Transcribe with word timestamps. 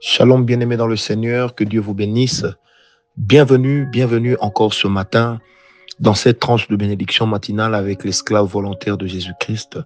Shalom 0.00 0.44
bien-aimés 0.44 0.76
dans 0.76 0.86
le 0.86 0.96
Seigneur, 0.96 1.54
que 1.54 1.64
Dieu 1.64 1.80
vous 1.80 1.94
bénisse. 1.94 2.44
Bienvenue, 3.16 3.86
bienvenue 3.86 4.36
encore 4.40 4.74
ce 4.74 4.86
matin 4.86 5.40
dans 6.00 6.14
cette 6.14 6.40
tranche 6.40 6.68
de 6.68 6.76
bénédiction 6.76 7.26
matinale 7.26 7.74
avec 7.74 8.04
l'esclave 8.04 8.46
volontaire 8.46 8.96
de 8.96 9.06
Jésus-Christ, 9.06 9.78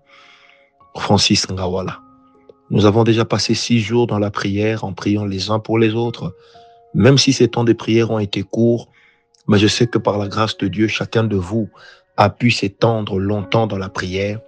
Francis 0.97 1.49
Ngawala. 1.49 2.01
Nous 2.71 2.85
avons 2.85 3.05
déjà 3.05 3.25
passé 3.25 3.55
six 3.55 3.81
jours 3.81 4.07
dans 4.07 4.19
la 4.19 4.31
prière 4.31 4.85
en 4.85 4.93
priant 4.93 5.25
les 5.25 5.51
uns 5.51 5.59
pour 5.59 5.79
les 5.79 5.95
autres. 5.95 6.35
Même 6.95 7.19
si 7.19 7.33
ces 7.33 7.49
temps 7.49 7.65
de 7.65 7.73
prière 7.73 8.11
ont 8.11 8.19
été 8.19 8.43
courts, 8.43 8.89
mais 9.47 9.59
je 9.59 9.67
sais 9.67 9.87
que 9.87 9.99
par 9.99 10.19
la 10.19 10.29
grâce 10.29 10.57
de 10.59 10.69
Dieu, 10.69 10.89
chacun 10.89 11.25
de 11.25 11.37
vous 11.37 11.71
a 12.17 12.29
pu 12.29 12.51
s'étendre 12.51 13.19
longtemps 13.19 13.67
dans 13.67 13.79
la 13.79 13.89
prière 13.89 14.41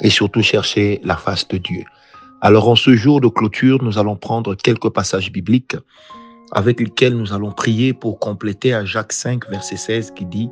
et 0.00 0.10
surtout 0.10 0.42
chercher 0.42 1.00
la 1.04 1.16
face 1.16 1.46
de 1.48 1.58
Dieu. 1.58 1.84
Alors 2.44 2.68
en 2.68 2.74
ce 2.74 2.96
jour 2.96 3.20
de 3.20 3.28
clôture, 3.28 3.84
nous 3.84 4.00
allons 4.00 4.16
prendre 4.16 4.56
quelques 4.56 4.90
passages 4.90 5.30
bibliques 5.30 5.76
avec 6.50 6.80
lesquels 6.80 7.16
nous 7.16 7.32
allons 7.32 7.52
prier 7.52 7.92
pour 7.92 8.18
compléter 8.18 8.74
à 8.74 8.84
Jacques 8.84 9.12
5, 9.12 9.48
verset 9.48 9.76
16 9.76 10.10
qui 10.10 10.24
dit, 10.24 10.50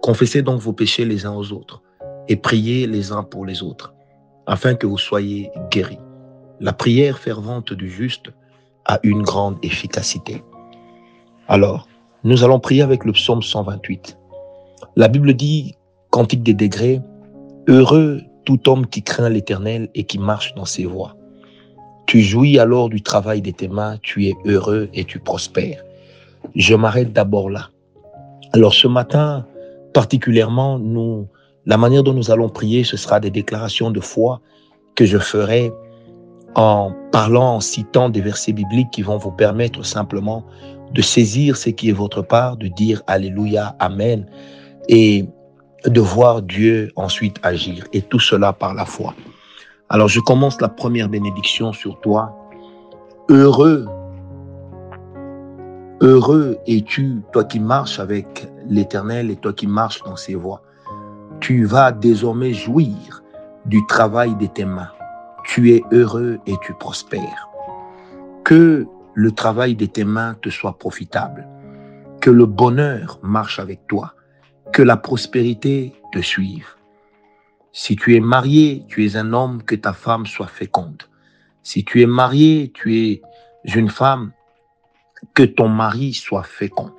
Confessez 0.00 0.40
donc 0.40 0.62
vos 0.62 0.72
péchés 0.72 1.04
les 1.04 1.26
uns 1.26 1.34
aux 1.34 1.52
autres 1.52 1.82
et 2.28 2.36
priez 2.36 2.86
les 2.86 3.12
uns 3.12 3.22
pour 3.22 3.44
les 3.44 3.62
autres, 3.62 3.92
afin 4.46 4.74
que 4.74 4.86
vous 4.86 4.96
soyez 4.96 5.50
guéris. 5.70 5.98
La 6.58 6.72
prière 6.72 7.18
fervente 7.18 7.74
du 7.74 7.90
juste 7.90 8.32
a 8.86 8.98
une 9.02 9.22
grande 9.22 9.58
efficacité. 9.62 10.42
Alors, 11.48 11.86
nous 12.24 12.44
allons 12.44 12.60
prier 12.60 12.80
avec 12.80 13.04
le 13.04 13.12
psaume 13.12 13.42
128. 13.42 14.16
La 14.96 15.08
Bible 15.08 15.34
dit, 15.34 15.74
Cantique 16.08 16.42
des 16.42 16.54
degrés, 16.54 17.02
Heureux 17.68 18.22
tout 18.46 18.70
homme 18.70 18.86
qui 18.86 19.02
craint 19.02 19.28
l'Éternel 19.28 19.90
et 19.94 20.04
qui 20.04 20.18
marche 20.18 20.54
dans 20.54 20.64
ses 20.64 20.86
voies. 20.86 21.14
Tu 22.06 22.20
jouis 22.20 22.58
alors 22.58 22.88
du 22.88 23.02
travail 23.02 23.42
de 23.42 23.50
tes 23.50 23.68
mains, 23.68 23.98
tu 24.02 24.26
es 24.26 24.34
heureux 24.44 24.88
et 24.94 25.04
tu 25.04 25.18
prospères. 25.18 25.82
Je 26.54 26.74
m'arrête 26.74 27.12
d'abord 27.12 27.50
là. 27.50 27.70
Alors 28.52 28.74
ce 28.74 28.86
matin, 28.86 29.44
particulièrement, 29.92 30.78
nous, 30.78 31.26
la 31.66 31.76
manière 31.76 32.04
dont 32.04 32.14
nous 32.14 32.30
allons 32.30 32.48
prier, 32.48 32.84
ce 32.84 32.96
sera 32.96 33.18
des 33.18 33.30
déclarations 33.30 33.90
de 33.90 34.00
foi 34.00 34.40
que 34.94 35.04
je 35.04 35.18
ferai 35.18 35.72
en 36.54 36.92
parlant, 37.12 37.56
en 37.56 37.60
citant 37.60 38.08
des 38.08 38.20
versets 38.20 38.52
bibliques 38.52 38.90
qui 38.90 39.02
vont 39.02 39.18
vous 39.18 39.32
permettre 39.32 39.84
simplement 39.84 40.44
de 40.92 41.02
saisir 41.02 41.56
ce 41.56 41.70
qui 41.70 41.90
est 41.90 41.92
votre 41.92 42.22
part, 42.22 42.56
de 42.56 42.68
dire 42.68 43.02
Alléluia, 43.06 43.74
Amen, 43.78 44.26
et 44.88 45.26
de 45.84 46.00
voir 46.00 46.40
Dieu 46.42 46.92
ensuite 46.96 47.38
agir. 47.42 47.84
Et 47.92 48.00
tout 48.00 48.20
cela 48.20 48.52
par 48.52 48.74
la 48.74 48.84
foi. 48.84 49.14
Alors 49.88 50.08
je 50.08 50.18
commence 50.18 50.60
la 50.60 50.68
première 50.68 51.08
bénédiction 51.08 51.72
sur 51.72 52.00
toi. 52.00 52.34
Heureux, 53.28 53.86
heureux 56.00 56.58
es-tu, 56.66 57.22
toi 57.32 57.44
qui 57.44 57.60
marches 57.60 58.00
avec 58.00 58.48
l'Éternel 58.68 59.30
et 59.30 59.36
toi 59.36 59.52
qui 59.52 59.68
marches 59.68 60.02
dans 60.02 60.16
ses 60.16 60.34
voies. 60.34 60.62
Tu 61.38 61.64
vas 61.64 61.92
désormais 61.92 62.52
jouir 62.52 63.22
du 63.66 63.84
travail 63.86 64.34
de 64.36 64.46
tes 64.46 64.64
mains. 64.64 64.90
Tu 65.44 65.72
es 65.72 65.82
heureux 65.92 66.38
et 66.46 66.54
tu 66.62 66.72
prospères. 66.74 67.48
Que 68.42 68.86
le 69.14 69.32
travail 69.32 69.76
de 69.76 69.86
tes 69.86 70.04
mains 70.04 70.34
te 70.42 70.50
soit 70.50 70.78
profitable. 70.78 71.46
Que 72.20 72.30
le 72.30 72.46
bonheur 72.46 73.20
marche 73.22 73.60
avec 73.60 73.86
toi. 73.86 74.14
Que 74.72 74.82
la 74.82 74.96
prospérité 74.96 75.94
te 76.12 76.20
suive. 76.20 76.75
Si 77.78 77.94
tu 77.94 78.16
es 78.16 78.20
marié, 78.20 78.86
tu 78.88 79.04
es 79.04 79.18
un 79.18 79.34
homme, 79.34 79.62
que 79.62 79.74
ta 79.74 79.92
femme 79.92 80.24
soit 80.24 80.46
féconde. 80.46 81.02
Si 81.62 81.84
tu 81.84 82.00
es 82.00 82.06
marié, 82.06 82.72
tu 82.72 82.96
es 82.96 83.20
une 83.64 83.90
femme, 83.90 84.32
que 85.34 85.42
ton 85.42 85.68
mari 85.68 86.14
soit 86.14 86.42
fécond. 86.42 86.90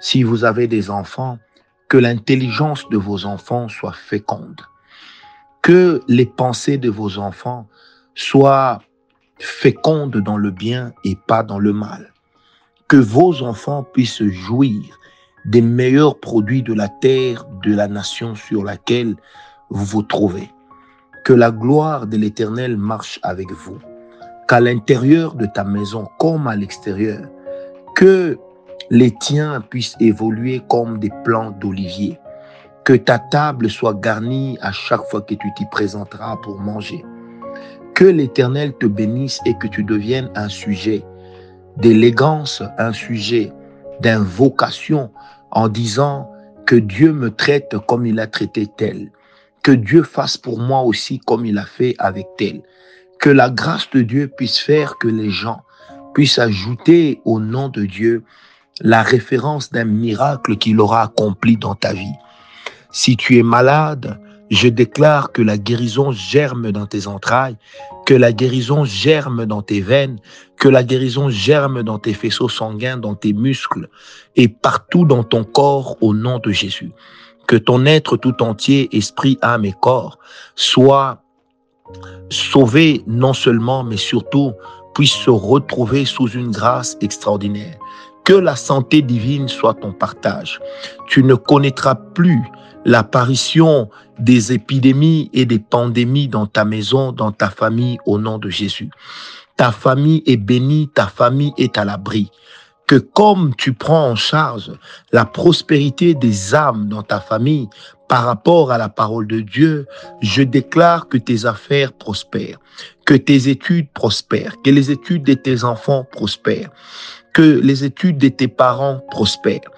Si 0.00 0.22
vous 0.22 0.44
avez 0.44 0.68
des 0.68 0.90
enfants, 0.90 1.38
que 1.88 1.96
l'intelligence 1.96 2.86
de 2.90 2.98
vos 2.98 3.24
enfants 3.24 3.70
soit 3.70 3.94
féconde. 3.94 4.60
Que 5.62 6.02
les 6.08 6.26
pensées 6.26 6.76
de 6.76 6.90
vos 6.90 7.16
enfants 7.16 7.66
soient 8.14 8.82
féconde 9.38 10.18
dans 10.18 10.36
le 10.36 10.50
bien 10.50 10.92
et 11.04 11.16
pas 11.26 11.42
dans 11.42 11.58
le 11.58 11.72
mal. 11.72 12.12
Que 12.86 12.98
vos 12.98 13.42
enfants 13.42 13.82
puissent 13.82 14.22
jouir 14.22 14.82
des 15.46 15.62
meilleurs 15.62 16.20
produits 16.20 16.62
de 16.62 16.74
la 16.74 16.90
terre 16.90 17.46
de 17.62 17.74
la 17.74 17.88
nation 17.88 18.34
sur 18.34 18.62
laquelle 18.62 19.16
vous 19.72 19.84
vous 19.84 20.02
trouvez. 20.02 20.50
Que 21.24 21.32
la 21.32 21.50
gloire 21.50 22.06
de 22.06 22.16
l'Éternel 22.16 22.76
marche 22.76 23.18
avec 23.22 23.50
vous. 23.50 23.78
Qu'à 24.48 24.60
l'intérieur 24.60 25.34
de 25.34 25.46
ta 25.46 25.64
maison 25.64 26.08
comme 26.18 26.46
à 26.46 26.56
l'extérieur, 26.56 27.28
que 27.96 28.38
les 28.90 29.12
tiens 29.20 29.60
puissent 29.60 29.96
évoluer 30.00 30.62
comme 30.68 30.98
des 30.98 31.10
plants 31.24 31.50
d'olivier. 31.50 32.18
Que 32.84 32.94
ta 32.94 33.18
table 33.18 33.70
soit 33.70 33.94
garnie 33.94 34.58
à 34.60 34.72
chaque 34.72 35.04
fois 35.08 35.22
que 35.22 35.34
tu 35.34 35.54
t'y 35.54 35.66
présenteras 35.66 36.36
pour 36.42 36.58
manger 36.58 37.04
que 37.94 38.04
l'Éternel 38.04 38.72
te 38.74 38.86
bénisse 38.86 39.40
et 39.44 39.54
que 39.54 39.66
tu 39.66 39.84
deviennes 39.84 40.30
un 40.34 40.48
sujet 40.48 41.04
d'élégance, 41.76 42.62
un 42.78 42.92
sujet 42.92 43.52
d'invocation 44.00 45.10
en 45.50 45.68
disant 45.68 46.30
que 46.66 46.76
Dieu 46.76 47.12
me 47.12 47.30
traite 47.30 47.76
comme 47.86 48.06
il 48.06 48.18
a 48.20 48.26
traité 48.26 48.66
tel, 48.66 49.10
que 49.62 49.72
Dieu 49.72 50.02
fasse 50.02 50.36
pour 50.36 50.58
moi 50.58 50.82
aussi 50.82 51.18
comme 51.20 51.46
il 51.46 51.58
a 51.58 51.64
fait 51.64 51.94
avec 51.98 52.26
tel, 52.36 52.62
que 53.20 53.30
la 53.30 53.50
grâce 53.50 53.88
de 53.90 54.02
Dieu 54.02 54.28
puisse 54.28 54.58
faire 54.58 54.98
que 54.98 55.08
les 55.08 55.30
gens 55.30 55.62
puissent 56.14 56.38
ajouter 56.38 57.20
au 57.24 57.40
nom 57.40 57.68
de 57.68 57.84
Dieu 57.84 58.24
la 58.80 59.02
référence 59.02 59.70
d'un 59.70 59.84
miracle 59.84 60.56
qu'il 60.56 60.80
aura 60.80 61.02
accompli 61.02 61.56
dans 61.56 61.74
ta 61.74 61.92
vie. 61.92 62.18
Si 62.90 63.16
tu 63.16 63.38
es 63.38 63.42
malade, 63.42 64.18
je 64.50 64.68
déclare 64.68 65.32
que 65.32 65.40
la 65.40 65.56
guérison 65.56 66.12
germe 66.12 66.72
dans 66.72 66.86
tes 66.86 67.06
entrailles, 67.06 67.56
que 68.04 68.12
la 68.12 68.32
guérison 68.32 68.84
germe 68.84 69.46
dans 69.46 69.62
tes 69.62 69.80
veines, 69.80 70.18
que 70.58 70.68
la 70.68 70.82
guérison 70.82 71.30
germe 71.30 71.82
dans 71.82 71.98
tes 71.98 72.12
faisceaux 72.12 72.50
sanguins, 72.50 72.98
dans 72.98 73.14
tes 73.14 73.32
muscles 73.32 73.88
et 74.36 74.48
partout 74.48 75.06
dans 75.06 75.24
ton 75.24 75.44
corps 75.44 75.96
au 76.02 76.12
nom 76.12 76.38
de 76.38 76.50
Jésus. 76.50 76.92
Que 77.46 77.56
ton 77.56 77.86
être 77.86 78.16
tout 78.16 78.42
entier, 78.42 78.88
esprit, 78.96 79.38
âme 79.42 79.64
et 79.64 79.74
corps, 79.80 80.18
soit 80.54 81.22
sauvé 82.30 83.02
non 83.06 83.34
seulement, 83.34 83.84
mais 83.84 83.96
surtout 83.96 84.52
puisse 84.94 85.12
se 85.12 85.30
retrouver 85.30 86.04
sous 86.04 86.28
une 86.28 86.50
grâce 86.50 86.96
extraordinaire. 87.00 87.76
Que 88.24 88.34
la 88.34 88.56
santé 88.56 89.02
divine 89.02 89.48
soit 89.48 89.74
ton 89.74 89.92
partage. 89.92 90.60
Tu 91.08 91.24
ne 91.24 91.34
connaîtras 91.34 91.96
plus 91.96 92.40
l'apparition 92.84 93.88
des 94.18 94.52
épidémies 94.52 95.30
et 95.32 95.44
des 95.44 95.58
pandémies 95.58 96.28
dans 96.28 96.46
ta 96.46 96.64
maison, 96.64 97.12
dans 97.12 97.32
ta 97.32 97.50
famille, 97.50 97.98
au 98.06 98.18
nom 98.18 98.38
de 98.38 98.48
Jésus. 98.48 98.90
Ta 99.56 99.72
famille 99.72 100.22
est 100.26 100.36
bénie, 100.36 100.88
ta 100.94 101.06
famille 101.06 101.52
est 101.58 101.76
à 101.78 101.84
l'abri. 101.84 102.30
Que 102.86 102.96
comme 102.96 103.54
tu 103.56 103.72
prends 103.72 104.10
en 104.10 104.16
charge 104.16 104.72
la 105.12 105.24
prospérité 105.24 106.14
des 106.14 106.54
âmes 106.54 106.88
dans 106.88 107.02
ta 107.02 107.20
famille 107.20 107.68
par 108.08 108.24
rapport 108.24 108.70
à 108.70 108.78
la 108.78 108.88
parole 108.88 109.26
de 109.26 109.40
Dieu, 109.40 109.86
je 110.20 110.42
déclare 110.42 111.08
que 111.08 111.16
tes 111.16 111.46
affaires 111.46 111.92
prospèrent, 111.92 112.58
que 113.06 113.14
tes 113.14 113.48
études 113.48 113.88
prospèrent, 113.94 114.60
que 114.62 114.70
les 114.70 114.90
études 114.90 115.24
de 115.24 115.34
tes 115.34 115.64
enfants 115.64 116.06
prospèrent, 116.12 116.70
que 117.32 117.42
les 117.42 117.84
études 117.84 118.18
de 118.18 118.28
tes 118.28 118.48
parents 118.48 119.00
prospèrent 119.10 119.70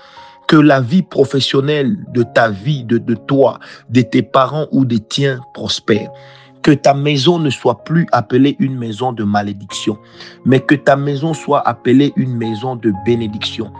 que 0.46 0.56
la 0.56 0.80
vie 0.80 1.02
professionnelle 1.02 1.96
de 2.08 2.22
ta 2.22 2.48
vie, 2.50 2.84
de, 2.84 2.98
de 2.98 3.14
toi, 3.14 3.58
de 3.88 4.02
tes 4.02 4.22
parents 4.22 4.66
ou 4.72 4.84
des 4.84 5.00
tiens 5.00 5.40
prospère. 5.54 6.10
Que 6.64 6.70
ta 6.70 6.94
maison 6.94 7.38
ne 7.38 7.50
soit 7.50 7.84
plus 7.84 8.06
appelée 8.10 8.56
une 8.58 8.78
maison 8.78 9.12
de 9.12 9.22
malédiction, 9.22 9.98
mais 10.46 10.60
que 10.60 10.74
ta 10.74 10.96
maison 10.96 11.34
soit 11.34 11.60
appelée 11.68 12.14
une 12.16 12.34
maison 12.34 12.74
de 12.74 12.90
bénédiction. 13.04 13.70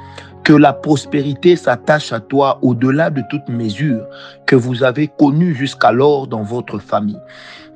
Que 0.42 0.52
la 0.52 0.74
prospérité 0.74 1.56
s'attache 1.56 2.12
à 2.12 2.20
toi 2.20 2.58
au-delà 2.60 3.08
de 3.08 3.22
toute 3.30 3.48
mesure 3.48 4.04
que 4.44 4.54
vous 4.54 4.82
avez 4.82 5.08
connue 5.08 5.54
jusqu'alors 5.54 6.26
dans 6.26 6.42
votre 6.42 6.78
famille. 6.78 7.18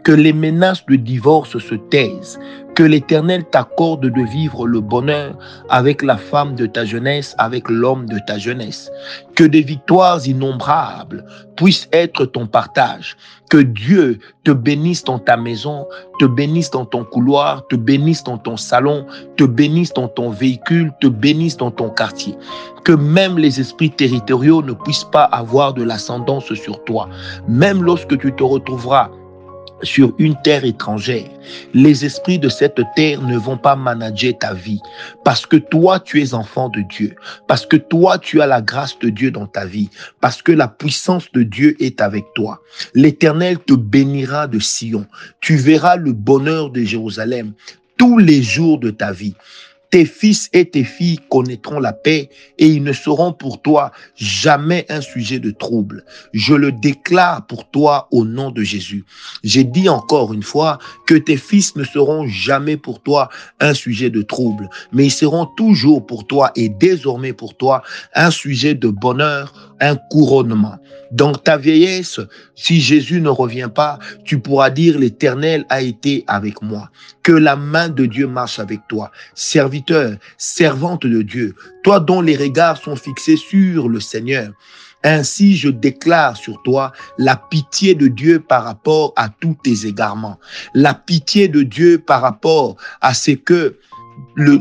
Que 0.05 0.13
les 0.13 0.35
menaces 0.35 0.85
de 0.85 0.97
divorce 0.97 1.59
se 1.59 1.75
taisent, 1.75 2.39
que 2.75 2.83
l'Éternel 2.83 3.45
t'accorde 3.45 4.07
de 4.11 4.23
vivre 4.23 4.67
le 4.67 4.81
bonheur 4.81 5.39
avec 5.71 6.03
la 6.03 6.19
femme 6.19 6.55
de 6.55 6.67
ta 6.67 6.85
jeunesse, 6.85 7.35
avec 7.39 7.69
l'homme 7.71 8.07
de 8.07 8.19
ta 8.27 8.39
jeunesse, 8.39 8.91
que 9.35 9.45
des 9.45 9.63
victoires 9.63 10.25
innombrables 10.27 11.25
puissent 11.57 11.89
être 11.93 12.27
ton 12.27 12.47
partage, 12.47 13.17
que 13.49 13.59
Dieu 13.59 14.19
te 14.45 14.51
bénisse 14.51 15.05
dans 15.05 15.19
ta 15.19 15.37
maison, 15.37 15.87
te 16.19 16.25
bénisse 16.25 16.71
dans 16.71 16.85
ton 16.85 17.05
couloir, 17.05 17.67
te 17.69 17.77
bénisse 17.77 18.23
dans 18.25 18.39
ton 18.39 18.57
salon, 18.57 19.07
te 19.37 19.45
bénisse 19.45 19.93
dans 19.93 20.09
ton 20.09 20.31
véhicule, 20.31 20.93
te 21.01 21.07
bénisse 21.07 21.57
dans 21.57 21.71
ton 21.71 21.91
quartier, 21.91 22.37
que 22.85 22.93
même 22.93 23.39
les 23.39 23.61
esprits 23.61 23.91
territoriaux 23.91 24.63
ne 24.63 24.73
puissent 24.73 25.05
pas 25.05 25.25
avoir 25.25 25.75
de 25.75 25.83
l'ascendance 25.83 26.53
sur 26.55 26.83
toi, 26.85 27.09
même 27.49 27.83
lorsque 27.83 28.19
tu 28.19 28.33
te 28.33 28.43
retrouveras 28.43 29.11
sur 29.83 30.15
une 30.19 30.41
terre 30.43 30.65
étrangère. 30.65 31.29
Les 31.75 32.05
esprits 32.05 32.39
de 32.39 32.49
cette 32.49 32.81
terre 32.97 33.23
ne 33.23 33.37
vont 33.37 33.57
pas 33.57 33.77
manager 33.77 34.37
ta 34.39 34.55
vie 34.55 34.81
parce 35.25 35.47
que 35.47 35.57
toi, 35.57 36.01
tu 36.01 36.23
es 36.23 36.35
enfant 36.35 36.69
de 36.69 36.81
Dieu, 36.81 37.15
parce 37.47 37.67
que 37.67 37.77
toi, 37.77 38.19
tu 38.19 38.41
as 38.41 38.47
la 38.47 38.63
grâce 38.63 38.99
de 38.99 39.09
Dieu 39.09 39.31
dans 39.31 39.47
ta 39.47 39.65
vie, 39.65 39.91
parce 40.21 40.43
que 40.43 40.53
la 40.53 40.69
puissance 40.69 41.31
de 41.33 41.43
Dieu 41.43 41.77
est 41.81 42.01
avec 42.01 42.25
toi. 42.35 42.63
L'Éternel 42.95 43.59
te 43.59 43.75
bénira 43.75 44.47
de 44.47 44.59
Sion. 44.59 45.07
Tu 45.41 45.57
verras 45.57 45.97
le 45.97 46.13
bonheur 46.13 46.71
de 46.71 46.83
Jérusalem 46.83 47.53
tous 47.99 48.19
les 48.19 48.43
jours 48.43 48.79
de 48.79 48.91
ta 48.91 49.13
vie. 49.13 49.35
Tes 49.91 50.05
fils 50.05 50.51
et 50.53 50.69
tes 50.69 50.85
filles 50.85 51.19
connaîtront 51.31 51.81
la 51.81 51.95
paix 51.95 52.29
et 52.59 52.67
ils 52.67 52.83
ne 52.83 52.93
seront 52.93 53.33
pour 53.33 53.63
toi 53.63 53.91
jamais 54.17 54.85
un 54.91 55.01
sujet 55.01 55.39
de 55.39 55.51
trouble. 55.51 56.05
Je 56.35 56.55
le 56.55 56.73
déclare 56.73 57.47
pour 57.47 57.71
toi 57.71 58.07
au 58.11 58.27
nom 58.27 58.51
de 58.51 58.63
Jésus. 58.63 59.07
J'ai 59.45 59.65
dit 59.65 59.89
encore 59.89 60.35
une 60.35 60.43
fois 60.43 60.79
que 61.07 61.15
tes 61.15 61.39
fils 61.39 61.75
ne 61.75 61.85
seront 61.85 62.27
jamais 62.27 62.77
pour 62.77 63.03
toi 63.03 63.31
un 63.61 63.73
sujet 63.73 64.11
de 64.11 64.21
trouble, 64.21 64.69
mais 64.93 65.07
ils 65.07 65.11
seront 65.11 65.47
toujours 65.57 66.05
pour 66.05 66.27
toi 66.27 66.53
et 66.55 66.69
désormais 66.69 67.33
pour 67.33 67.57
toi 67.57 67.83
un 68.15 68.31
sujet 68.31 68.75
de 68.75 68.89
bonheur, 68.89 69.75
un 69.81 69.97
couronnement. 69.97 70.77
Dans 71.11 71.33
ta 71.33 71.57
vieillesse, 71.57 72.21
si 72.55 72.81
Jésus 72.81 73.21
ne 73.21 73.31
revient 73.31 73.71
pas, 73.75 73.99
tu 74.25 74.39
pourras 74.41 74.71
dire 74.71 74.99
l'Éternel 74.99 75.65
a 75.71 75.81
été 75.81 76.25
avec 76.27 76.61
moi. 76.61 76.91
Que 77.23 77.33
la 77.33 77.57
main 77.57 77.89
de 77.89 78.05
Dieu 78.07 78.27
marche 78.27 78.59
avec 78.59 78.81
toi. 78.89 79.11
Serviteur, 79.35 80.17
servante 80.37 81.07
de 81.07 81.23
Dieu, 81.23 81.55
toi 81.83 82.01
dont 82.01 82.21
les 82.21 82.37
regards 82.37 82.77
sont 82.77 82.97
fixés 82.97 83.37
sur 83.37 83.89
le 83.89 84.01
Seigneur. 84.01 84.53
Ainsi, 85.05 85.57
je 85.57 85.69
déclare 85.69 86.37
sur 86.37 86.61
toi 86.63 86.93
la 87.19 87.37
pitié 87.37 87.95
de 87.95 88.09
Dieu 88.09 88.41
par 88.41 88.65
rapport 88.65 89.13
à 89.17 89.29
tous 89.29 89.57
tes 89.63 89.87
égarements, 89.87 90.39
la 90.75 90.93
pitié 90.93 91.49
de 91.49 91.63
Dieu 91.63 92.03
par 92.05 92.21
rapport 92.21 92.77
à 93.01 93.15
ce 93.15 93.31
que 93.31 93.79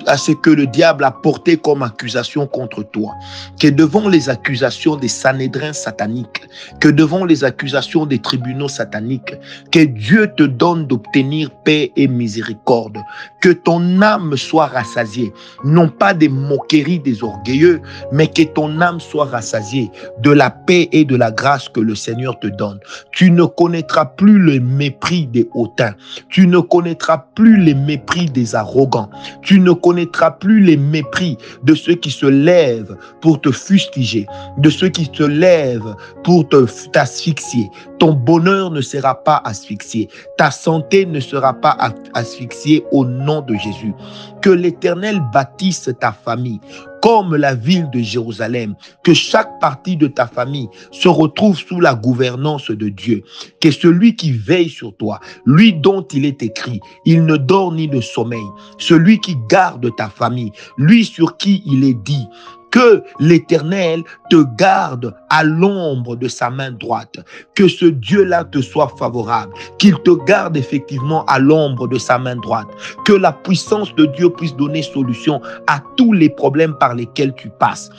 à 0.05 0.17
ce 0.17 0.31
que 0.31 0.49
le 0.49 0.67
diable 0.67 1.03
a 1.03 1.11
porté 1.11 1.57
comme 1.57 1.83
accusation 1.83 2.47
contre 2.47 2.83
toi, 2.83 3.13
que 3.59 3.67
devant 3.67 4.09
les 4.09 4.29
accusations 4.29 4.95
des 4.95 5.07
sanédrins 5.07 5.73
sataniques, 5.73 6.47
que 6.79 6.87
devant 6.87 7.25
les 7.25 7.43
accusations 7.43 8.05
des 8.05 8.19
tribunaux 8.19 8.67
sataniques, 8.67 9.35
que 9.71 9.85
Dieu 9.85 10.31
te 10.35 10.43
donne 10.43 10.87
d'obtenir 10.87 11.51
paix 11.63 11.91
et 11.95 12.07
miséricorde, 12.07 12.97
que 13.41 13.49
ton 13.49 14.01
âme 14.01 14.35
soit 14.35 14.67
rassasiée, 14.67 15.31
non 15.63 15.89
pas 15.89 16.13
des 16.13 16.29
moqueries 16.29 16.99
des 16.99 17.23
orgueilleux, 17.23 17.81
mais 18.11 18.27
que 18.27 18.43
ton 18.43 18.81
âme 18.81 18.99
soit 18.99 19.25
rassasiée 19.25 19.91
de 20.21 20.31
la 20.31 20.49
paix 20.49 20.89
et 20.91 21.05
de 21.05 21.15
la 21.15 21.31
grâce 21.31 21.69
que 21.69 21.79
le 21.79 21.95
Seigneur 21.95 22.39
te 22.39 22.47
donne. 22.47 22.79
Tu 23.11 23.31
ne 23.31 23.45
connaîtras 23.45 24.05
plus 24.05 24.39
le 24.39 24.59
mépris 24.59 25.27
des 25.27 25.47
hautains, 25.53 25.93
tu 26.29 26.47
ne 26.47 26.59
connaîtras 26.59 27.25
plus 27.35 27.57
les 27.57 27.73
mépris 27.73 28.25
des 28.25 28.55
arrogants, 28.55 29.09
tu 29.41 29.59
ne 29.59 29.66
connaîtras 29.73 30.31
plus 30.31 30.61
les 30.61 30.77
mépris 30.77 31.37
de 31.63 31.75
ceux 31.75 31.95
qui 31.95 32.11
se 32.11 32.25
lèvent 32.25 32.95
pour 33.21 33.41
te 33.41 33.51
fustiger, 33.51 34.25
de 34.57 34.69
ceux 34.69 34.89
qui 34.89 35.09
se 35.11 35.23
lèvent 35.23 35.95
pour 36.23 36.47
te 36.49 36.65
t'asphyxier. 36.91 37.69
Ton 37.99 38.13
bonheur 38.13 38.71
ne 38.71 38.81
sera 38.81 39.23
pas 39.23 39.41
asphyxié. 39.45 40.09
Ta 40.37 40.51
santé 40.51 41.05
ne 41.05 41.19
sera 41.19 41.53
pas 41.53 41.77
asphyxiée 42.13 42.83
au 42.91 43.05
nom 43.05 43.41
de 43.41 43.55
Jésus. 43.55 43.93
Que 44.41 44.49
l'Éternel 44.49 45.21
bâtisse 45.33 45.89
ta 45.99 46.11
famille 46.11 46.59
comme 47.01 47.35
la 47.35 47.55
ville 47.55 47.89
de 47.91 47.99
Jérusalem, 47.99 48.75
que 49.03 49.13
chaque 49.13 49.59
partie 49.59 49.97
de 49.97 50.07
ta 50.07 50.27
famille 50.27 50.67
se 50.91 51.07
retrouve 51.07 51.57
sous 51.57 51.79
la 51.79 51.95
gouvernance 51.95 52.71
de 52.71 52.89
Dieu, 52.89 53.23
que 53.61 53.71
celui 53.71 54.15
qui 54.15 54.31
veille 54.31 54.69
sur 54.69 54.95
toi, 54.95 55.19
lui 55.45 55.73
dont 55.73 56.01
il 56.13 56.25
est 56.25 56.41
écrit, 56.43 56.79
il 57.05 57.25
ne 57.25 57.37
dort 57.37 57.71
ni 57.71 57.87
ne 57.87 58.01
sommeille, 58.01 58.39
celui 58.77 59.19
qui 59.19 59.35
garde 59.49 59.95
ta 59.95 60.09
famille, 60.09 60.51
lui 60.77 61.05
sur 61.05 61.37
qui 61.37 61.63
il 61.65 61.83
est 61.83 61.97
dit, 62.03 62.27
que 62.71 63.03
l'Éternel 63.19 64.03
te 64.29 64.43
garde 64.57 65.13
à 65.29 65.43
l'ombre 65.43 66.15
de 66.15 66.27
sa 66.27 66.49
main 66.49 66.71
droite. 66.71 67.17
Que 67.55 67.67
ce 67.67 67.85
Dieu-là 67.85 68.43
te 68.45 68.61
soit 68.61 68.91
favorable. 68.97 69.53
Qu'il 69.77 69.95
te 70.01 70.11
garde 70.25 70.57
effectivement 70.57 71.25
à 71.25 71.39
l'ombre 71.39 71.87
de 71.87 71.97
sa 71.97 72.17
main 72.17 72.35
droite. 72.35 72.67
Que 73.05 73.13
la 73.13 73.31
puissance 73.31 73.93
de 73.95 74.05
Dieu 74.05 74.29
puisse 74.29 74.55
donner 74.55 74.81
solution 74.81 75.41
à 75.67 75.81
tous 75.95 76.13
les 76.13 76.29
problèmes 76.29 76.75
par 76.79 76.95
lesquels 76.95 77.33
tu 77.35 77.49
passes 77.59 77.89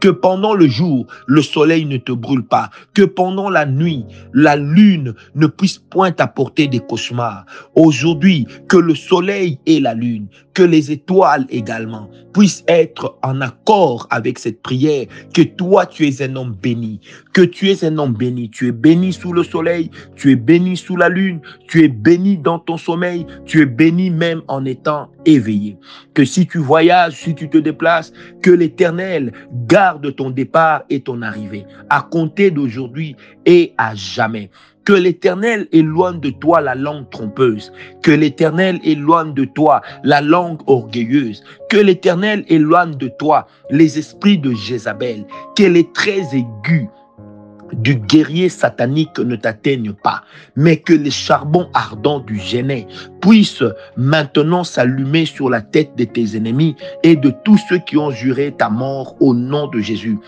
que 0.00 0.08
pendant 0.08 0.54
le 0.54 0.66
jour, 0.68 1.06
le 1.26 1.42
soleil 1.42 1.84
ne 1.84 1.96
te 1.96 2.12
brûle 2.12 2.44
pas, 2.44 2.70
que 2.94 3.02
pendant 3.02 3.50
la 3.50 3.66
nuit, 3.66 4.04
la 4.32 4.56
lune 4.56 5.14
ne 5.34 5.46
puisse 5.46 5.78
point 5.78 6.14
apporter 6.18 6.68
des 6.68 6.80
cauchemars. 6.80 7.44
Aujourd'hui, 7.74 8.46
que 8.68 8.76
le 8.76 8.94
soleil 8.94 9.58
et 9.66 9.80
la 9.80 9.94
lune, 9.94 10.28
que 10.54 10.62
les 10.62 10.90
étoiles 10.90 11.46
également 11.50 12.10
puissent 12.32 12.64
être 12.66 13.16
en 13.22 13.40
accord 13.40 14.06
avec 14.10 14.38
cette 14.38 14.60
prière, 14.60 15.06
que 15.32 15.42
toi 15.42 15.86
tu 15.86 16.06
es 16.06 16.22
un 16.22 16.34
homme 16.36 16.54
béni, 16.60 17.00
que 17.32 17.42
tu 17.42 17.70
es 17.70 17.84
un 17.84 17.96
homme 17.98 18.14
béni, 18.14 18.50
tu 18.50 18.66
es 18.68 18.72
béni 18.72 19.12
sous 19.12 19.32
le 19.32 19.44
soleil, 19.44 19.90
tu 20.16 20.32
es 20.32 20.36
béni 20.36 20.76
sous 20.76 20.96
la 20.96 21.08
lune, 21.08 21.40
tu 21.68 21.84
es 21.84 21.88
béni 21.88 22.38
dans 22.38 22.58
ton 22.58 22.76
sommeil, 22.76 23.24
tu 23.46 23.62
es 23.62 23.66
béni 23.66 24.10
même 24.10 24.42
en 24.48 24.64
étant 24.64 25.10
éveillé. 25.26 25.76
Que 26.14 26.24
si 26.24 26.46
tu 26.46 26.58
voyages, 26.58 27.14
si 27.14 27.34
tu 27.34 27.48
te 27.48 27.58
déplaces, 27.58 28.12
que 28.42 28.50
l'Éternel 28.50 29.32
garde 29.68 29.87
ton 30.10 30.30
départ 30.30 30.82
et 30.90 31.00
ton 31.00 31.22
arrivée, 31.22 31.64
à 31.88 32.02
compter 32.02 32.50
d'aujourd'hui 32.50 33.16
et 33.46 33.72
à 33.78 33.94
jamais. 33.94 34.50
Que 34.84 34.94
l'Éternel 34.94 35.68
éloigne 35.70 36.18
de 36.18 36.30
toi 36.30 36.62
la 36.62 36.74
langue 36.74 37.10
trompeuse. 37.10 37.72
Que 38.02 38.10
l'Éternel 38.10 38.80
éloigne 38.84 39.34
de 39.34 39.44
toi 39.44 39.82
la 40.02 40.22
langue 40.22 40.60
orgueilleuse. 40.66 41.44
Que 41.68 41.76
l'Éternel 41.76 42.42
éloigne 42.48 42.94
de 42.94 43.08
toi 43.18 43.46
les 43.68 43.98
esprits 43.98 44.38
de 44.38 44.54
Jézabel. 44.54 45.26
Que 45.56 45.64
les 45.64 45.92
traits 45.92 46.32
aigus 46.32 46.88
du 47.72 47.96
guerrier 47.96 48.48
satanique 48.48 49.18
ne 49.18 49.36
t'atteignent 49.36 49.92
pas, 49.92 50.22
mais 50.56 50.76
que 50.76 50.92
les 50.92 51.10
charbons 51.10 51.68
ardents 51.74 52.20
du 52.20 52.38
génie 52.38 52.86
puissent 53.20 53.64
maintenant 53.96 54.64
s'allumer 54.64 55.26
sur 55.26 55.50
la 55.50 55.60
tête 55.60 55.90
de 55.96 56.04
tes 56.04 56.36
ennemis 56.36 56.76
et 57.02 57.16
de 57.16 57.32
tous 57.44 57.58
ceux 57.68 57.78
qui 57.78 57.96
ont 57.96 58.10
juré 58.10 58.54
ta 58.56 58.68
mort 58.68 59.16
au 59.20 59.34
nom 59.34 59.66
de 59.68 59.80
Jésus 59.80 60.18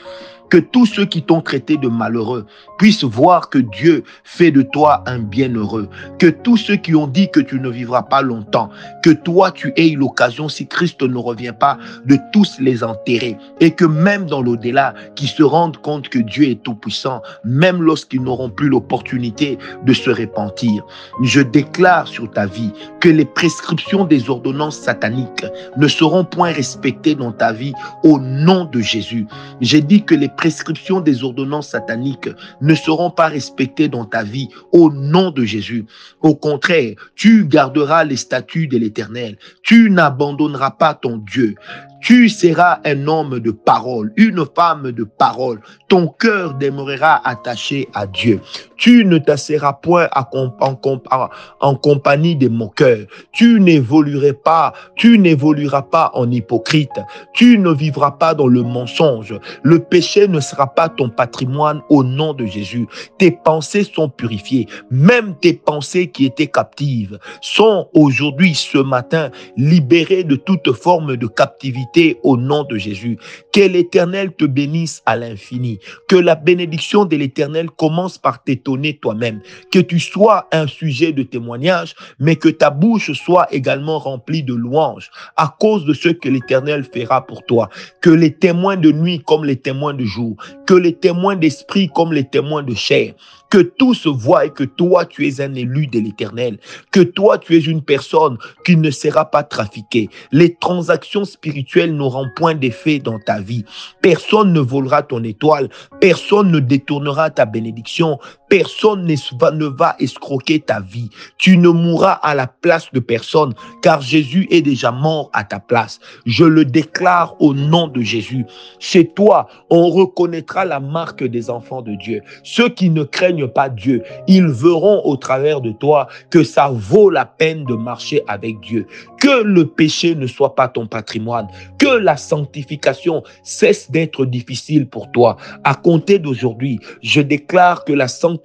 que 0.50 0.58
tous 0.58 0.86
ceux 0.86 1.06
qui 1.06 1.22
t'ont 1.22 1.40
traité 1.40 1.76
de 1.76 1.88
malheureux 1.88 2.46
puissent 2.78 3.04
voir 3.04 3.48
que 3.48 3.58
Dieu 3.58 4.02
fait 4.24 4.50
de 4.50 4.62
toi 4.62 5.02
un 5.06 5.20
bienheureux, 5.20 5.88
que 6.18 6.26
tous 6.26 6.56
ceux 6.56 6.76
qui 6.76 6.94
ont 6.94 7.06
dit 7.06 7.30
que 7.30 7.40
tu 7.40 7.60
ne 7.60 7.68
vivras 7.68 8.02
pas 8.02 8.22
longtemps, 8.22 8.70
que 9.02 9.10
toi 9.10 9.52
tu 9.52 9.72
aies 9.76 9.90
l'occasion, 9.90 10.48
si 10.48 10.66
Christ 10.66 11.02
ne 11.02 11.16
revient 11.16 11.54
pas, 11.58 11.78
de 12.04 12.16
tous 12.32 12.58
les 12.58 12.82
enterrer, 12.82 13.36
et 13.60 13.70
que 13.70 13.84
même 13.84 14.26
dans 14.26 14.42
l'au-delà, 14.42 14.94
qui 15.14 15.26
se 15.26 15.42
rendent 15.42 15.76
compte 15.78 16.08
que 16.08 16.18
Dieu 16.18 16.50
est 16.50 16.62
tout-puissant, 16.62 17.22
même 17.44 17.82
lorsqu'ils 17.82 18.22
n'auront 18.22 18.50
plus 18.50 18.68
l'opportunité 18.68 19.58
de 19.84 19.92
se 19.92 20.10
repentir. 20.10 20.84
Je 21.22 21.40
déclare 21.40 22.08
sur 22.08 22.30
ta 22.30 22.46
vie 22.46 22.72
que 23.00 23.08
les 23.08 23.24
prescriptions 23.24 24.04
des 24.04 24.28
ordonnances 24.28 24.78
sataniques 24.78 25.46
ne 25.76 25.88
seront 25.88 26.24
point 26.24 26.50
respectées 26.50 27.14
dans 27.14 27.32
ta 27.32 27.52
vie 27.52 27.72
au 28.02 28.18
nom 28.18 28.64
de 28.64 28.80
Jésus. 28.80 29.26
J'ai 29.60 29.80
dit 29.80 30.02
que 30.02 30.14
les 30.14 30.28
prescriptions 30.40 31.00
des 31.00 31.22
ordonnances 31.22 31.68
sataniques 31.68 32.30
ne 32.62 32.74
seront 32.74 33.10
pas 33.10 33.28
respectées 33.28 33.88
dans 33.88 34.06
ta 34.06 34.22
vie 34.22 34.48
au 34.72 34.90
nom 34.90 35.30
de 35.30 35.44
Jésus. 35.44 35.84
Au 36.22 36.34
contraire, 36.34 36.94
tu 37.14 37.44
garderas 37.44 38.04
les 38.04 38.16
statuts 38.16 38.66
de 38.66 38.78
l'Éternel. 38.78 39.36
Tu 39.62 39.90
n'abandonneras 39.90 40.70
pas 40.70 40.94
ton 40.94 41.18
Dieu. 41.18 41.56
Tu 42.00 42.30
seras 42.30 42.80
un 42.86 43.06
homme 43.06 43.38
de 43.38 43.50
parole, 43.50 44.14
une 44.16 44.46
femme 44.56 44.92
de 44.92 45.04
parole. 45.04 45.60
Ton 45.90 46.06
cœur 46.06 46.54
demeurera 46.54 47.20
attaché 47.28 47.88
à 47.94 48.06
Dieu. 48.06 48.40
Tu 48.76 49.04
ne 49.04 49.18
t'asseras 49.18 49.72
point 49.72 50.08
en, 50.14 51.74
compagnie 51.74 52.36
des 52.36 52.48
moqueurs. 52.48 53.06
Tu 53.32 53.58
n'évolueras 53.60 54.32
pas, 54.32 54.72
tu 54.94 55.18
n'évolueras 55.18 55.82
pas 55.82 56.12
en 56.14 56.30
hypocrite. 56.30 56.92
Tu 57.34 57.58
ne 57.58 57.72
vivras 57.72 58.12
pas 58.12 58.34
dans 58.34 58.46
le 58.46 58.62
mensonge. 58.62 59.34
Le 59.64 59.80
péché 59.80 60.28
ne 60.28 60.38
sera 60.38 60.72
pas 60.72 60.88
ton 60.88 61.10
patrimoine 61.10 61.82
au 61.90 62.04
nom 62.04 62.34
de 62.34 62.46
Jésus. 62.46 62.86
Tes 63.18 63.32
pensées 63.32 63.82
sont 63.82 64.08
purifiées. 64.08 64.68
Même 64.92 65.34
tes 65.40 65.54
pensées 65.54 66.06
qui 66.06 66.24
étaient 66.24 66.46
captives 66.46 67.18
sont 67.40 67.88
aujourd'hui, 67.94 68.54
ce 68.54 68.78
matin, 68.78 69.30
libérées 69.56 70.22
de 70.22 70.36
toute 70.36 70.72
forme 70.72 71.16
de 71.16 71.26
captivité 71.26 72.20
au 72.22 72.36
nom 72.36 72.62
de 72.62 72.78
Jésus. 72.78 73.18
Que 73.52 73.62
l'Éternel 73.62 74.32
te 74.32 74.44
bénisse 74.44 75.02
à 75.04 75.16
l'infini. 75.16 75.79
Que 76.08 76.16
la 76.16 76.34
bénédiction 76.34 77.04
de 77.04 77.16
l'Éternel 77.16 77.70
commence 77.70 78.18
par 78.18 78.42
t'étonner 78.42 78.96
toi-même. 78.96 79.40
Que 79.72 79.78
tu 79.78 80.00
sois 80.00 80.48
un 80.52 80.66
sujet 80.66 81.12
de 81.12 81.22
témoignage, 81.22 81.94
mais 82.18 82.36
que 82.36 82.48
ta 82.48 82.70
bouche 82.70 83.12
soit 83.12 83.46
également 83.52 83.98
remplie 83.98 84.42
de 84.42 84.54
louanges 84.54 85.10
à 85.36 85.54
cause 85.58 85.84
de 85.84 85.94
ce 85.94 86.08
que 86.08 86.28
l'Éternel 86.28 86.84
fera 86.84 87.26
pour 87.26 87.44
toi. 87.44 87.68
Que 88.00 88.10
les 88.10 88.32
témoins 88.32 88.76
de 88.76 88.92
nuit 88.92 89.22
comme 89.26 89.44
les 89.44 89.56
témoins 89.56 89.94
de 89.94 90.04
jour, 90.04 90.36
que 90.66 90.74
les 90.74 90.94
témoins 90.94 91.36
d'esprit 91.36 91.88
comme 91.94 92.12
les 92.12 92.24
témoins 92.24 92.62
de 92.62 92.74
chair, 92.74 93.14
Que 93.50 93.58
tous 93.58 94.06
voient 94.06 94.48
que 94.48 94.64
toi, 94.64 95.04
tu 95.04 95.26
es 95.26 95.40
un 95.40 95.54
élu 95.54 95.86
de 95.86 95.98
l'éternel. 95.98 96.58
Que 96.92 97.00
toi, 97.00 97.36
tu 97.38 97.56
es 97.56 97.60
une 97.60 97.82
personne 97.82 98.38
qui 98.64 98.76
ne 98.76 98.90
sera 98.90 99.30
pas 99.30 99.42
trafiquée. 99.42 100.08
Les 100.30 100.54
transactions 100.54 101.24
spirituelles 101.24 101.94
n'auront 101.94 102.28
point 102.36 102.54
d'effet 102.54 103.00
dans 103.00 103.18
ta 103.18 103.40
vie. 103.40 103.64
Personne 104.02 104.52
ne 104.52 104.60
volera 104.60 105.02
ton 105.02 105.22
étoile. 105.24 105.68
Personne 106.00 106.50
ne 106.50 106.60
détournera 106.60 107.30
ta 107.30 107.44
bénédiction. 107.44 108.18
Personne 108.50 109.06
ne 109.06 109.66
va 109.66 109.94
escroquer 110.00 110.58
ta 110.58 110.80
vie. 110.80 111.08
Tu 111.38 111.56
ne 111.56 111.68
mourras 111.68 112.14
à 112.14 112.34
la 112.34 112.48
place 112.48 112.90
de 112.92 112.98
personne, 112.98 113.54
car 113.80 114.02
Jésus 114.02 114.48
est 114.50 114.60
déjà 114.60 114.90
mort 114.90 115.30
à 115.32 115.44
ta 115.44 115.60
place. 115.60 116.00
Je 116.26 116.44
le 116.44 116.64
déclare 116.64 117.36
au 117.40 117.54
nom 117.54 117.86
de 117.86 118.00
Jésus. 118.00 118.44
Chez 118.80 119.06
toi, 119.06 119.46
on 119.70 119.88
reconnaîtra 119.88 120.64
la 120.64 120.80
marque 120.80 121.22
des 121.22 121.48
enfants 121.48 121.80
de 121.80 121.94
Dieu. 121.94 122.22
Ceux 122.42 122.68
qui 122.68 122.90
ne 122.90 123.04
craignent 123.04 123.46
pas 123.46 123.68
Dieu, 123.68 124.02
ils 124.26 124.48
verront 124.48 125.00
au 125.04 125.16
travers 125.16 125.60
de 125.60 125.70
toi 125.70 126.08
que 126.30 126.42
ça 126.42 126.70
vaut 126.72 127.08
la 127.08 127.26
peine 127.26 127.64
de 127.66 127.74
marcher 127.74 128.22
avec 128.26 128.58
Dieu. 128.60 128.88
Que 129.20 129.44
le 129.44 129.66
péché 129.66 130.16
ne 130.16 130.26
soit 130.26 130.56
pas 130.56 130.66
ton 130.66 130.88
patrimoine. 130.88 131.46
Que 131.78 131.98
la 131.98 132.16
sanctification 132.16 133.22
cesse 133.44 133.92
d'être 133.92 134.24
difficile 134.24 134.88
pour 134.88 135.12
toi. 135.12 135.36
À 135.62 135.76
compter 135.76 136.18
d'aujourd'hui, 136.18 136.80
je 137.02 137.20
déclare 137.20 137.84
que 137.84 137.92
la 137.92 138.08
sanctification 138.08 138.39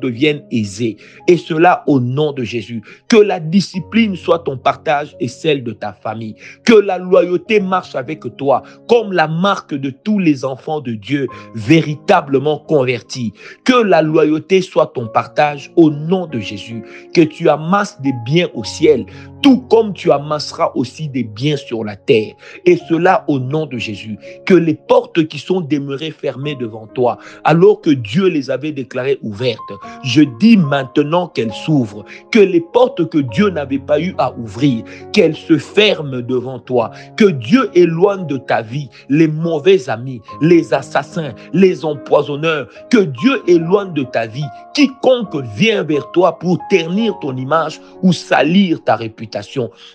devienne 0.00 0.42
aisée. 0.50 0.96
Et 1.26 1.36
cela 1.36 1.82
au 1.86 2.00
nom 2.00 2.32
de 2.32 2.42
Jésus. 2.42 2.82
Que 3.08 3.16
la 3.16 3.40
discipline 3.40 4.16
soit 4.16 4.40
ton 4.40 4.56
partage 4.56 5.16
et 5.20 5.28
celle 5.28 5.62
de 5.62 5.72
ta 5.72 5.92
famille. 5.92 6.34
Que 6.64 6.74
la 6.74 6.98
loyauté 6.98 7.60
marche 7.60 7.94
avec 7.94 8.20
toi 8.36 8.62
comme 8.88 9.12
la 9.12 9.28
marque 9.28 9.74
de 9.74 9.90
tous 9.90 10.18
les 10.18 10.44
enfants 10.44 10.80
de 10.80 10.92
Dieu 10.92 11.26
véritablement 11.54 12.58
convertis. 12.58 13.32
Que 13.64 13.82
la 13.82 14.02
loyauté 14.02 14.60
soit 14.62 14.92
ton 14.94 15.06
partage 15.06 15.70
au 15.76 15.90
nom 15.90 16.26
de 16.26 16.38
Jésus. 16.40 16.82
Que 17.14 17.22
tu 17.22 17.48
amasses 17.48 18.00
des 18.00 18.12
biens 18.24 18.48
au 18.54 18.64
ciel 18.64 19.06
tout 19.42 19.60
comme 19.68 19.92
tu 19.92 20.10
amasseras 20.10 20.72
aussi 20.74 21.08
des 21.08 21.24
biens 21.24 21.56
sur 21.56 21.84
la 21.84 21.96
terre. 21.96 22.34
Et 22.64 22.76
cela 22.88 23.24
au 23.28 23.38
nom 23.38 23.66
de 23.66 23.78
Jésus. 23.78 24.18
Que 24.44 24.54
les 24.54 24.74
portes 24.74 25.26
qui 25.28 25.38
sont 25.38 25.60
demeurées 25.60 26.10
fermées 26.10 26.54
devant 26.54 26.86
toi, 26.86 27.18
alors 27.44 27.80
que 27.80 27.90
Dieu 27.90 28.26
les 28.28 28.50
avait 28.50 28.72
déclarées 28.72 29.18
ouvertes, 29.22 29.58
je 30.04 30.22
dis 30.40 30.56
maintenant 30.56 31.28
qu'elles 31.28 31.52
s'ouvrent. 31.52 32.04
Que 32.30 32.38
les 32.38 32.60
portes 32.60 33.08
que 33.08 33.18
Dieu 33.18 33.50
n'avait 33.50 33.78
pas 33.78 34.00
eu 34.00 34.14
à 34.18 34.32
ouvrir, 34.36 34.84
qu'elles 35.12 35.36
se 35.36 35.58
ferment 35.58 36.20
devant 36.20 36.58
toi. 36.58 36.90
Que 37.16 37.26
Dieu 37.26 37.70
éloigne 37.74 38.26
de 38.26 38.36
ta 38.36 38.62
vie 38.62 38.88
les 39.08 39.28
mauvais 39.28 39.88
amis, 39.88 40.20
les 40.40 40.72
assassins, 40.74 41.34
les 41.52 41.84
empoisonneurs. 41.84 42.68
Que 42.90 42.98
Dieu 42.98 43.42
éloigne 43.46 43.92
de 43.92 44.02
ta 44.02 44.26
vie 44.26 44.44
quiconque 44.74 45.36
vient 45.56 45.82
vers 45.82 46.10
toi 46.12 46.38
pour 46.38 46.58
ternir 46.70 47.18
ton 47.20 47.36
image 47.36 47.80
ou 48.02 48.12
salir 48.12 48.82
ta 48.84 48.96
réputation 48.96 49.27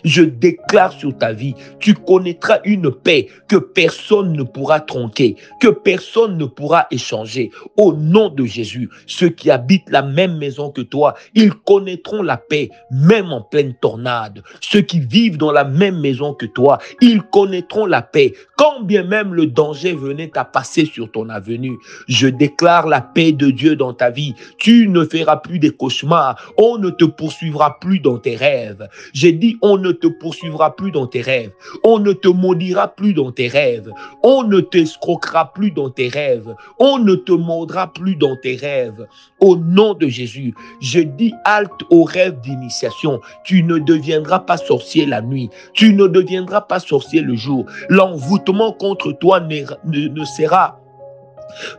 je 0.04 0.24
déclare 0.24 0.92
sur 0.92 1.18
ta 1.18 1.34
vie, 1.34 1.56
tu 1.80 1.94
connaîtras 1.94 2.60
une 2.66 2.92
paix 2.92 3.28
que 3.48 3.58
personne 3.58 4.34
ne 4.34 4.44
pourra 4.44 4.80
tronquer, 4.80 5.36
que 5.60 5.68
personne 5.68 6.38
ne 6.38 6.46
pourra 6.46 6.88
échanger. 6.92 7.52
Au 7.78 7.94
nom 7.94 8.30
de 8.30 8.46
Jésus, 8.46 8.90
ceux 9.08 9.30
qui 9.30 9.52
habitent 9.52 9.90
la 9.90 10.02
même 10.02 10.38
maison 10.38 10.72
que 10.72 10.82
toi, 10.82 11.16
ils 11.36 11.54
connaîtront 11.54 12.22
la 12.22 12.38
paix, 12.38 12.70
même 12.92 13.32
en 13.32 13.42
pleine 13.42 13.74
tornade. 13.82 14.44
Ceux 14.62 14.82
qui 14.82 15.00
vivent 15.00 15.38
dans 15.38 15.52
la 15.52 15.64
même 15.64 16.00
maison 16.00 16.34
que 16.34 16.46
toi, 16.46 16.80
ils 17.02 17.22
connaîtront 17.22 17.86
la 17.86 18.02
paix, 18.02 18.34
quand 18.58 18.82
bien 18.82 19.04
même 19.04 19.34
le 19.34 19.48
danger 19.48 19.94
venait 19.94 20.32
à 20.38 20.46
passer 20.46 20.86
sur 20.86 21.12
ton 21.12 21.30
avenue. 21.30 21.78
Je 22.08 22.28
déclare 22.28 22.88
la 22.88 23.02
paix 23.02 23.32
de 23.32 23.50
Dieu 23.50 23.76
dans 23.76 23.94
ta 23.94 24.10
vie. 24.10 24.34
Tu 24.58 24.88
ne 24.88 25.04
feras 25.04 25.38
plus 25.38 25.60
des 25.60 25.72
cauchemars. 25.72 26.54
On 26.58 26.78
ne 26.78 26.90
te 26.90 27.06
poursuivra 27.06 27.80
plus 27.80 28.00
dans 28.00 28.18
tes 28.18 28.36
rêves. 28.36 28.88
J'ai 29.24 29.32
dit, 29.32 29.58
on 29.62 29.78
ne 29.78 29.94
te 29.94 30.08
poursuivra 30.08 30.76
plus 30.76 30.92
dans 30.92 31.08
tes 31.08 31.22
rêves. 31.22 31.54
On 31.86 31.98
ne 31.98 32.12
te 32.12 32.28
maudira 32.28 32.90
plus 32.90 33.14
dans 33.14 33.32
tes 33.32 33.48
rêves. 33.48 33.90
On 34.22 34.44
ne 34.44 34.60
t'escroquera 34.60 35.54
plus 35.54 35.72
dans 35.72 35.90
tes 35.90 36.10
rêves. 36.10 36.54
On 36.78 37.00
ne 37.00 37.16
te 37.16 37.32
mordra 37.32 37.94
plus 37.94 38.18
dans 38.18 38.36
tes 38.36 38.58
rêves. 38.58 39.08
Au 39.40 39.56
nom 39.56 39.94
de 39.94 40.10
Jésus, 40.10 40.54
je 40.82 41.00
dis 41.00 41.32
halte 41.46 41.84
aux 41.90 42.04
rêves 42.04 42.42
d'initiation. 42.42 43.22
Tu 43.46 43.64
ne 43.64 43.78
deviendras 43.78 44.40
pas 44.40 44.58
sorcier 44.58 45.06
la 45.06 45.22
nuit. 45.22 45.50
Tu 45.72 45.94
ne 45.94 46.08
deviendras 46.08 46.60
pas 46.60 46.82
sorcier 46.82 47.22
le 47.22 47.38
jour. 47.38 47.66
L'envoûtement 47.88 48.74
contre 48.74 49.14
toi 49.14 49.40
ne, 49.40 50.10
ne 50.10 50.26
sera 50.26 50.83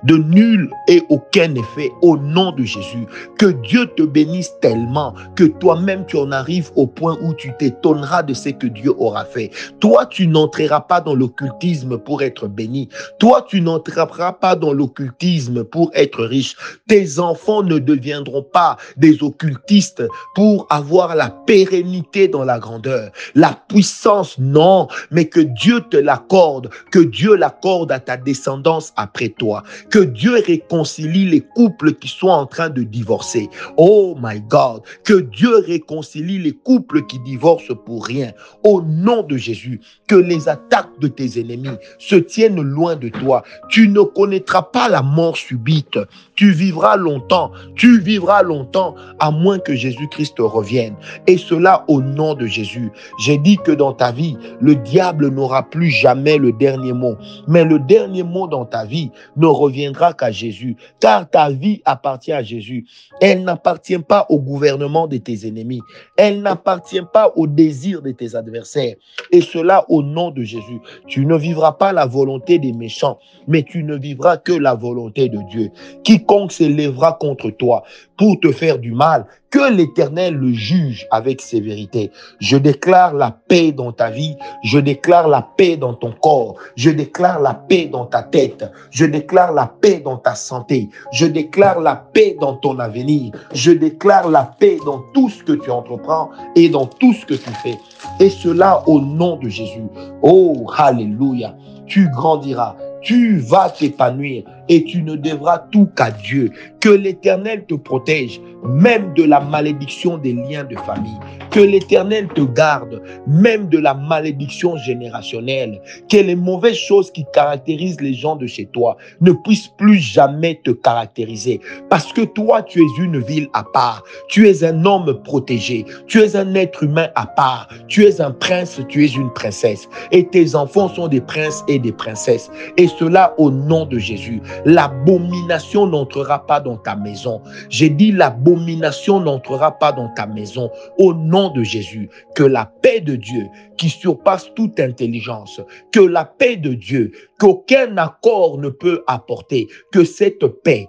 de 0.03 0.17
nul 0.17 0.71
et 0.89 1.03
aucun 1.09 1.55
effet 1.55 1.91
au 2.03 2.17
nom 2.17 2.53
de 2.53 2.65
Jésus. 2.65 3.07
Que 3.39 3.47
Dieu 3.47 3.87
te 3.97 4.03
bénisse 4.03 4.53
tellement 4.61 5.15
que 5.37 5.45
toi-même 5.45 6.05
tu 6.07 6.17
en 6.17 6.33
arrives 6.33 6.71
au 6.77 6.87
point 6.87 7.19
où 7.23 7.35
tu 7.35 7.53
t'étonneras 7.59 8.23
de 8.23 8.35
ce 8.35 8.51
que 8.51 8.67
Dieu 8.67 8.95
aura 8.99 9.25
fait. 9.25 9.51
Toi, 9.81 10.07
tu 10.07 10.27
n'entreras 10.27 10.81
pas 10.81 11.01
dans 11.01 11.15
l'occultisme 11.15 11.99
pour 11.99 12.23
être 12.23 12.49
béni. 12.49 12.89
Toi, 13.19 13.45
tu 13.49 13.61
n'entreras 13.61 14.33
pas 14.33 14.57
dans 14.57 14.73
l'occultisme 14.73 15.65
pour 15.65 15.91
être 15.95 16.25
riche. 16.25 16.57
Tes 16.89 17.19
enfants 17.19 17.63
ne 17.63 17.79
deviendront 17.79 18.43
pas 18.43 18.77
des 18.97 19.23
occultistes 19.23 20.03
pour 20.35 20.67
avoir 20.71 21.17
la 21.17 21.31
pérennité 21.31 22.29
dans 22.29 22.45
la 22.45 22.59
grandeur. 22.59 23.11
La 23.35 23.59
puissance, 23.69 24.39
non, 24.39 24.89
mais 25.11 25.27
que 25.27 25.41
Dieu 25.41 25.81
te 25.91 25.97
l'accorde, 25.97 26.71
que 26.91 27.01
Dieu 27.01 27.35
l'accorde 27.37 27.93
à 27.93 28.01
ta 28.01 28.17
descendance 28.17 28.93
après 28.97 29.29
toi. 29.31 29.63
Que 29.91 29.99
Dieu 29.99 30.35
réconcilie 30.47 31.29
les 31.29 31.41
couples 31.41 31.95
qui 31.95 32.09
sont 32.09 32.29
en 32.29 32.47
train 32.47 32.71
de 32.71 32.83
divorcer. 32.83 33.49
Oh 33.77 34.17
my 34.21 34.41
God. 34.41 34.83
Que 35.05 35.21
Dieu 35.21 35.59
réconcilie 35.59 36.39
les 36.39 36.53
couples 36.53 37.07
qui 37.07 37.19
divorcent 37.21 37.75
pour 37.85 38.07
rien. 38.07 38.33
Au 38.63 38.83
nom 38.83 39.23
de 39.23 39.37
Jésus. 39.37 39.81
Que 40.09 40.17
les 40.17 40.49
attaques 40.49 40.99
de 41.01 41.09
tes 41.09 41.41
ennemis 41.41 41.77
se 41.99 42.17
tiennent 42.17 42.61
loin 42.61 42.97
de 42.97 43.09
toi. 43.09 43.43
Tu 43.69 43.89
ne 43.89 44.03
connaîtras 44.03 44.63
pas 44.63 44.89
la 44.89 45.03
mort 45.03 45.37
subite. 45.37 45.99
Tu 46.35 46.51
vivras 46.53 46.97
longtemps. 46.97 47.53
Tu 47.77 48.01
vivras 48.01 48.43
longtemps 48.43 48.95
à 49.19 49.31
moins 49.31 49.59
que 49.59 49.75
Jésus-Christ 49.75 50.35
revienne. 50.39 50.95
Et 51.27 51.39
cela 51.39 51.85
au 51.89 52.01
nom 52.01 52.35
de 52.35 52.47
Jésus. 52.47 52.91
J'ai 53.19 53.39
dit 53.39 53.59
que 53.59 53.73
dans 53.73 53.93
ta 53.93 54.13
vie, 54.13 54.37
le 54.61 54.75
diable 54.75 55.29
n'aura 55.29 55.63
plus 55.63 55.91
jamais 55.91 56.39
le 56.39 56.53
dernier 56.53 56.93
mot. 56.93 57.17
Mais 57.49 57.65
le 57.65 57.79
dernier 57.79 58.23
mot 58.23 58.47
dans 58.47 58.65
ta 58.65 58.85
vie 58.85 59.11
reviendra 59.47 60.13
qu'à 60.13 60.31
Jésus, 60.31 60.77
car 61.01 61.29
ta 61.29 61.51
vie 61.51 61.83
appartient 61.85 62.33
à 62.33 62.43
Jésus. 62.43 62.87
Elle 63.21 63.45
n'appartient 63.45 63.99
pas 63.99 64.27
au 64.29 64.39
gouvernement 64.39 65.07
de 65.07 65.17
tes 65.17 65.47
ennemis. 65.47 65.81
Elle 66.17 66.43
n'appartient 66.43 67.03
pas 67.13 67.33
au 67.37 67.47
désir 67.47 68.03
de 68.03 68.11
tes 68.11 68.35
adversaires. 68.35 68.97
Et 69.31 69.41
cela 69.41 69.85
au 69.89 70.03
nom 70.03 70.31
de 70.31 70.43
Jésus. 70.43 70.81
Tu 71.07 71.27
ne 71.27 71.37
vivras 71.37 71.73
pas 71.73 71.93
la 71.93 72.07
volonté 72.07 72.59
des 72.59 72.73
méchants, 72.73 73.19
mais 73.47 73.63
tu 73.63 73.83
ne 73.83 73.97
vivras 73.97 74.37
que 74.37 74.53
la 74.53 74.75
volonté 74.75 75.29
de 75.29 75.39
Dieu. 75.51 75.71
Quiconque 76.05 76.53
s'élèvera 76.53 77.15
contre 77.15 77.51
toi 77.51 77.85
pour 78.17 78.39
te 78.41 78.53
faire 78.53 78.79
du 78.79 78.93
mal, 78.93 79.27
que 79.55 79.73
l'Éternel 79.73 80.35
le 80.35 80.53
juge 80.53 81.07
avec 81.13 81.41
sévérité. 81.41 82.11
Je 82.41 82.57
déclare 82.57 83.15
la 83.15 83.31
paix 83.31 83.71
dans 83.71 83.93
ta 83.93 84.11
vie, 84.11 84.35
je 84.65 84.81
déclare 84.81 85.29
la 85.29 85.47
paix 85.57 85.77
dans 85.77 85.95
ton 85.95 86.11
corps, 86.11 86.57
je 86.75 86.91
déclare 86.91 87.41
la 87.41 87.55
paix 87.55 87.87
dans 87.87 88.05
ta 88.05 88.25
tête, 88.25 88.69
je 88.91 89.05
déclare 89.05 89.53
la 89.53 89.73
paix 89.81 90.03
dans 90.05 90.17
ta 90.17 90.35
santé, 90.35 90.89
je 91.13 91.27
déclare 91.27 91.79
la 91.79 91.95
paix 91.95 92.37
dans 92.41 92.57
ton 92.57 92.81
avenir, 92.81 93.31
je 93.53 93.71
déclare 93.71 94.29
la 94.29 94.43
paix 94.59 94.79
dans 94.85 95.05
tout 95.15 95.29
ce 95.29 95.45
que 95.45 95.53
tu 95.53 95.71
entreprends 95.71 96.31
et 96.57 96.69
dans 96.69 96.87
tout 96.87 97.13
ce 97.13 97.25
que 97.25 97.35
tu 97.35 97.51
fais. 97.63 97.79
Et 98.19 98.31
cela 98.31 98.83
au 98.89 99.01
nom 99.01 99.37
de 99.37 99.49
Jésus. 99.49 99.87
Oh, 100.23 100.67
hallelujah. 100.77 101.55
Tu 101.87 102.09
grandiras, 102.09 102.75
tu 103.03 103.39
vas 103.39 103.71
t'épanouir 103.71 104.43
et 104.69 104.85
tu 104.85 105.03
ne 105.03 105.17
devras 105.17 105.59
tout 105.71 105.89
qu'à 105.97 106.11
Dieu. 106.11 106.51
Que 106.81 106.89
l'Éternel 106.91 107.65
te 107.67 107.75
protège, 107.75 108.41
même 108.65 109.15
de 109.15 109.23
la 109.25 109.41
malédiction 109.41 110.19
des 110.19 110.33
liens 110.33 110.65
de 110.65 110.77
famille. 110.77 111.19
Que 111.51 111.61
l'Éternel 111.61 112.29
te 112.35 112.43
garde, 112.43 113.03
même 113.27 113.69
de 113.69 113.79
la 113.79 113.95
malédiction 113.95 114.77
générationnelle. 114.77 115.81
Que 116.11 116.19
les 116.19 116.35
mauvaises 116.35 116.77
choses 116.77 117.11
qui 117.11 117.25
caractérisent 117.33 118.01
les 118.01 118.15
gens 118.15 118.37
de 118.37 118.47
chez 118.47 118.67
toi 118.67 118.97
ne 119.21 119.33
puissent 119.33 119.71
plus 119.79 119.99
jamais 119.99 120.61
te 120.65 120.71
caractériser. 120.71 121.61
Parce 121.89 122.13
que 122.13 122.23
toi, 122.23 122.63
tu 122.63 122.81
es 122.81 123.03
une 123.03 123.21
ville 123.21 123.49
à 123.55 123.65
part. 123.65 124.03
Tu 124.29 124.49
es 124.49 124.65
un 124.65 124.85
homme 124.85 125.23
protégé. 125.25 125.85
Tu 126.07 126.21
es 126.21 126.37
un 126.37 126.55
être 126.55 126.83
humain 126.83 127.09
à 127.15 127.27
part. 127.27 127.69
Tu 127.89 128.05
es 128.05 128.21
un 128.21 128.31
prince, 128.31 128.81
tu 128.89 129.05
es 129.05 129.09
une 129.09 129.33
princesse. 129.33 129.89
Et 130.13 130.27
tes 130.27 130.55
enfants 130.55 130.89
sont 130.89 131.09
des 131.09 131.21
princes 131.21 131.65
et 131.69 131.79
des 131.79 131.93
princesses. 131.93 132.51
Et 132.77 132.89
cela 132.89 133.35
au 133.39 133.51
nom 133.51 133.87
de 133.87 133.99
Jésus. 133.99 134.41
L'abomination 134.65 135.87
n'entrera 135.87 136.47
pas 136.47 136.61
dans 136.61 136.77
ta 136.77 136.97
maison. 136.97 137.43
J'ai 137.69 137.91
dit 137.91 138.13
l'abomination 138.13 139.21
n'entrera 139.21 139.79
pas 139.79 139.93
dans 139.93 140.09
ta 140.15 140.27
maison. 140.27 140.71
Au 140.99 141.15
nom 141.15 141.51
de 141.51 141.63
Jésus, 141.63 142.09
que 142.35 142.45
la 142.45 142.67
paix 142.83 143.01
de 143.01 143.17
Dieu 143.17 143.47
qui 143.77 143.89
surpasse 143.89 144.53
toute 144.55 144.79
intelligence, 144.81 145.61
que 145.93 146.01
la 146.01 146.25
paix 146.25 146.57
de 146.57 146.75
Dieu 146.75 147.13
qu'aucun 147.39 147.97
accord 147.97 148.59
ne 148.59 148.69
peut 148.69 149.03
apporter, 149.07 149.69
que 149.93 150.05
cette 150.05 150.47
paix 150.63 150.89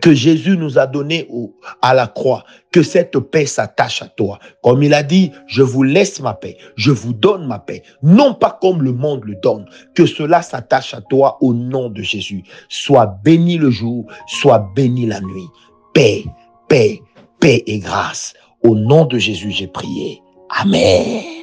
que 0.00 0.12
Jésus 0.12 0.56
nous 0.56 0.78
a 0.78 0.86
donné 0.86 1.26
au, 1.30 1.54
à 1.80 1.94
la 1.94 2.06
croix, 2.06 2.44
que 2.72 2.82
cette 2.82 3.18
paix 3.18 3.46
s'attache 3.46 4.02
à 4.02 4.06
toi. 4.06 4.38
Comme 4.62 4.82
il 4.82 4.92
a 4.94 5.02
dit, 5.02 5.32
je 5.46 5.62
vous 5.62 5.82
laisse 5.82 6.20
ma 6.20 6.34
paix, 6.34 6.56
je 6.76 6.90
vous 6.90 7.12
donne 7.12 7.46
ma 7.46 7.58
paix, 7.58 7.82
non 8.02 8.34
pas 8.34 8.58
comme 8.60 8.82
le 8.82 8.92
monde 8.92 9.24
le 9.24 9.34
donne, 9.36 9.66
que 9.94 10.06
cela 10.06 10.42
s'attache 10.42 10.94
à 10.94 11.00
toi 11.00 11.38
au 11.40 11.54
nom 11.54 11.88
de 11.88 12.02
Jésus. 12.02 12.42
Sois 12.68 13.06
béni 13.24 13.56
le 13.56 13.70
jour, 13.70 14.04
sois 14.26 14.70
béni 14.74 15.06
la 15.06 15.20
nuit. 15.20 15.48
Paix, 15.94 16.24
paix, 16.68 17.00
paix 17.40 17.62
et 17.66 17.78
grâce. 17.78 18.34
Au 18.62 18.74
nom 18.74 19.04
de 19.06 19.18
Jésus, 19.18 19.50
j'ai 19.50 19.68
prié. 19.68 20.20
Amen. 20.50 21.37